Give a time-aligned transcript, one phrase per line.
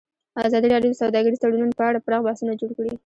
[0.47, 2.91] ازادي راډیو د سوداګریز تړونونه په اړه پراخ بحثونه جوړ کړي.